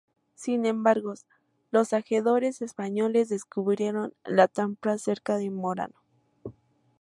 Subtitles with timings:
[0.33, 1.13] Sin embargo,
[1.69, 5.93] los ojeadores españoles descubrieron la trampa cerca de Morano.